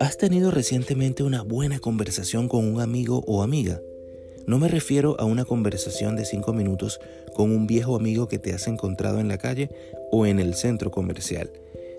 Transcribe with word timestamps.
¿Has 0.00 0.16
tenido 0.16 0.50
recientemente 0.50 1.22
una 1.22 1.42
buena 1.42 1.78
conversación 1.78 2.48
con 2.48 2.64
un 2.64 2.80
amigo 2.80 3.22
o 3.26 3.42
amiga? 3.42 3.80
No 4.46 4.58
me 4.58 4.68
refiero 4.68 5.14
a 5.20 5.24
una 5.24 5.44
conversación 5.44 6.16
de 6.16 6.24
cinco 6.24 6.52
minutos 6.52 7.00
con 7.34 7.52
un 7.52 7.66
viejo 7.66 7.96
amigo 7.96 8.26
que 8.26 8.38
te 8.38 8.52
has 8.52 8.66
encontrado 8.66 9.20
en 9.20 9.28
la 9.28 9.38
calle 9.38 9.70
o 10.10 10.26
en 10.26 10.40
el 10.40 10.54
centro 10.54 10.90
comercial, 10.90 11.52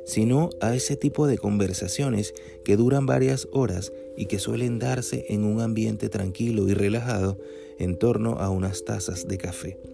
sino 0.06 0.50
a 0.60 0.76
ese 0.76 0.98
tipo 0.98 1.28
de 1.28 1.38
conversaciones 1.38 2.34
que 2.66 2.76
duran 2.76 3.06
varias 3.06 3.48
horas 3.52 3.94
y 4.18 4.26
que 4.26 4.40
suelen 4.40 4.80
darse 4.80 5.26
en 5.30 5.46
un 5.46 5.62
ambiente 5.62 6.10
tranquilo 6.10 6.68
y 6.68 6.74
relajado 6.74 7.38
en 7.80 7.98
torno 7.98 8.40
a 8.40 8.50
unas 8.50 8.84
tazas 8.84 9.28
de 9.28 9.38
café. 9.38 9.91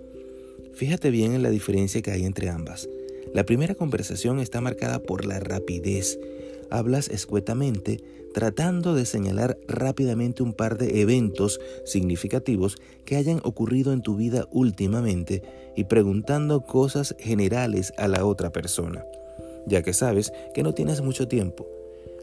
Fíjate 0.77 1.09
bien 1.09 1.33
en 1.33 1.41
la 1.41 1.49
diferencia 1.49 2.03
que 2.03 2.11
hay 2.11 2.23
entre 2.23 2.49
ambas. 2.49 2.87
La 3.33 3.47
primera 3.47 3.73
conversación 3.73 4.39
está 4.39 4.61
marcada 4.61 4.99
por 4.99 5.25
la 5.25 5.39
rapidez. 5.39 6.19
Hablas 6.69 7.09
escuetamente, 7.09 7.99
tratando 8.31 8.93
de 8.93 9.07
señalar 9.07 9.57
rápidamente 9.67 10.43
un 10.43 10.53
par 10.53 10.77
de 10.77 11.01
eventos 11.01 11.59
significativos 11.83 12.77
que 13.05 13.15
hayan 13.15 13.41
ocurrido 13.43 13.91
en 13.91 14.03
tu 14.03 14.17
vida 14.17 14.47
últimamente 14.51 15.41
y 15.75 15.85
preguntando 15.85 16.61
cosas 16.61 17.15
generales 17.17 17.91
a 17.97 18.07
la 18.07 18.23
otra 18.23 18.51
persona, 18.51 19.03
ya 19.65 19.81
que 19.81 19.93
sabes 19.93 20.31
que 20.53 20.61
no 20.61 20.75
tienes 20.75 21.01
mucho 21.01 21.27
tiempo. 21.27 21.65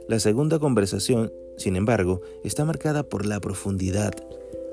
La 0.07 0.21
segunda 0.21 0.61
conversación, 0.61 1.33
sin 1.57 1.75
embargo, 1.75 2.23
está 2.45 2.65
marcada 2.65 3.03
por 3.03 3.27
la 3.27 3.41
profundidad. 3.41 4.15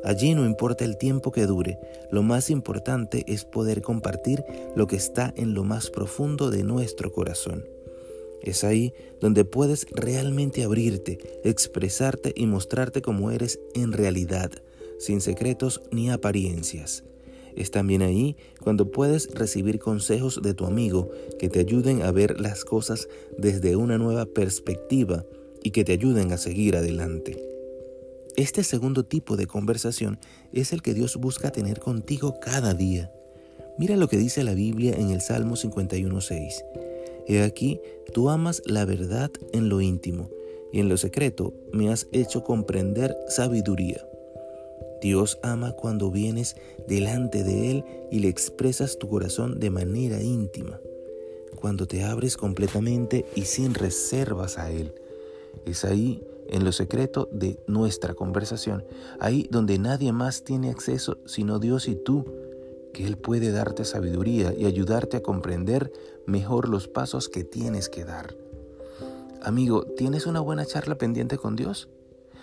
Allí 0.04 0.34
no 0.34 0.46
importa 0.46 0.84
el 0.84 0.98
tiempo 0.98 1.32
que 1.32 1.46
dure, 1.46 1.80
lo 2.12 2.24
más 2.24 2.50
importante 2.50 3.24
es 3.28 3.46
poder 3.46 3.82
compartir 3.82 4.44
lo 4.76 4.88
que 4.88 4.96
está 4.96 5.34
en 5.38 5.54
lo 5.54 5.64
más 5.64 5.90
profundo 5.90 6.50
de 6.50 6.64
nuestro 6.64 7.12
corazón. 7.12 7.66
Es 8.42 8.64
ahí 8.64 8.94
donde 9.20 9.46
puedes 9.46 9.86
realmente 9.92 10.64
abrirte, 10.64 11.20
expresarte 11.44 12.34
y 12.36 12.48
mostrarte 12.48 13.02
como 13.02 13.30
eres 13.30 13.60
en 13.76 13.92
realidad, 13.92 14.52
sin 14.98 15.22
secretos 15.22 15.82
ni 15.92 16.10
apariencias. 16.10 17.04
Es 17.56 17.70
también 17.70 18.02
ahí 18.02 18.38
cuando 18.62 18.92
puedes 18.92 19.30
recibir 19.36 19.78
consejos 19.78 20.42
de 20.42 20.54
tu 20.54 20.66
amigo 20.66 21.12
que 21.38 21.50
te 21.50 21.60
ayuden 21.60 22.02
a 22.02 22.12
ver 22.12 22.40
las 22.40 22.66
cosas 22.66 23.08
desde 23.38 23.76
una 23.76 23.98
nueva 23.98 24.26
perspectiva 24.26 25.26
y 25.64 25.72
que 25.72 25.84
te 25.84 25.92
ayuden 25.92 26.32
a 26.32 26.38
seguir 26.38 26.76
adelante. 26.78 27.51
Este 28.38 28.64
segundo 28.64 29.04
tipo 29.04 29.36
de 29.36 29.46
conversación 29.46 30.18
es 30.54 30.72
el 30.72 30.82
que 30.82 30.94
Dios 30.94 31.18
busca 31.18 31.52
tener 31.52 31.80
contigo 31.80 32.40
cada 32.40 32.74
día. 32.74 33.12
Mira 33.78 33.98
lo 33.98 34.08
que 34.08 34.18
dice 34.18 34.44
la 34.44 34.54
Biblia 34.54 34.94
en 34.98 35.10
el 35.10 35.22
Salmo 35.22 35.56
51.6. 35.56 36.64
He 37.28 37.44
aquí, 37.44 37.82
tú 38.14 38.30
amas 38.30 38.62
la 38.66 38.86
verdad 38.86 39.32
en 39.54 39.70
lo 39.70 39.82
íntimo, 39.82 40.30
y 40.72 40.80
en 40.80 40.88
lo 40.88 40.98
secreto 40.98 41.54
me 41.74 41.90
has 41.90 42.08
hecho 42.12 42.44
comprender 42.44 43.18
sabiduría. 43.28 44.06
Dios 45.02 45.40
ama 45.42 45.74
cuando 45.74 46.12
vienes 46.12 46.56
delante 46.88 47.44
de 47.44 47.72
Él 47.72 47.86
y 48.12 48.20
le 48.20 48.30
expresas 48.30 48.98
tu 48.98 49.10
corazón 49.10 49.60
de 49.60 49.72
manera 49.72 50.22
íntima, 50.22 50.80
cuando 51.56 51.88
te 51.88 52.04
abres 52.04 52.38
completamente 52.38 53.26
y 53.36 53.44
sin 53.44 53.74
reservas 53.74 54.58
a 54.58 54.72
Él. 54.72 54.94
Es 55.66 55.84
ahí, 55.86 56.24
en 56.48 56.64
lo 56.64 56.72
secreto 56.72 57.30
de 57.32 57.60
nuestra 57.68 58.14
conversación, 58.14 58.84
ahí 59.20 59.48
donde 59.52 59.80
nadie 59.80 60.12
más 60.12 60.44
tiene 60.44 60.70
acceso 60.70 61.18
sino 61.26 61.60
Dios 61.60 61.88
y 61.88 61.96
tú, 61.96 62.26
que 62.94 63.06
Él 63.06 63.18
puede 63.18 63.52
darte 63.52 63.86
sabiduría 63.86 64.54
y 64.54 64.66
ayudarte 64.66 65.18
a 65.18 65.24
comprender 65.24 65.92
mejor 66.26 66.68
los 66.68 66.88
pasos 66.88 67.30
que 67.30 67.44
tienes 67.44 67.90
que 67.90 68.04
dar. 68.04 68.36
Amigo, 69.42 69.86
¿tienes 69.98 70.28
una 70.28 70.40
buena 70.40 70.66
charla 70.66 70.96
pendiente 70.96 71.38
con 71.38 71.56
Dios? 71.56 71.90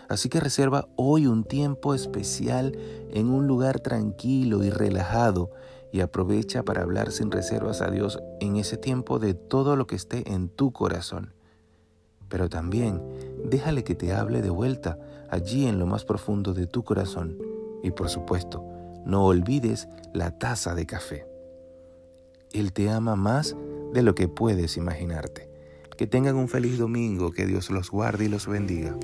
Así 0.08 0.30
que 0.30 0.40
reserva 0.40 0.88
hoy 0.96 1.26
un 1.26 1.44
tiempo 1.44 1.94
especial 1.94 2.76
en 3.10 3.28
un 3.28 3.46
lugar 3.46 3.80
tranquilo 3.80 4.64
y 4.64 4.70
relajado 4.70 5.50
y 5.92 6.00
aprovecha 6.00 6.62
para 6.64 6.82
hablar 6.82 7.12
sin 7.12 7.30
reservas 7.30 7.82
a 7.82 7.90
Dios 7.90 8.18
en 8.40 8.56
ese 8.56 8.78
tiempo 8.78 9.18
de 9.18 9.34
todo 9.34 9.76
lo 9.76 9.86
que 9.86 9.96
esté 9.96 10.32
en 10.32 10.48
tu 10.48 10.72
corazón. 10.72 11.34
Pero 12.28 12.48
también 12.48 13.02
déjale 13.44 13.84
que 13.84 13.94
te 13.94 14.12
hable 14.12 14.42
de 14.42 14.50
vuelta 14.50 14.98
allí 15.30 15.66
en 15.66 15.78
lo 15.78 15.86
más 15.86 16.04
profundo 16.04 16.54
de 16.54 16.66
tu 16.66 16.84
corazón. 16.84 17.38
Y 17.82 17.90
por 17.90 18.08
supuesto, 18.08 18.64
no 19.04 19.24
olvides 19.24 19.88
la 20.12 20.38
taza 20.38 20.74
de 20.74 20.86
café. 20.86 21.26
Él 22.52 22.72
te 22.72 22.90
ama 22.90 23.16
más 23.16 23.56
de 23.92 24.02
lo 24.02 24.14
que 24.14 24.28
puedes 24.28 24.76
imaginarte. 24.76 25.48
Que 25.96 26.06
tengan 26.06 26.36
un 26.36 26.48
feliz 26.48 26.78
domingo, 26.78 27.32
que 27.32 27.46
Dios 27.46 27.70
los 27.70 27.90
guarde 27.90 28.26
y 28.26 28.28
los 28.28 28.46
bendiga. 28.46 28.96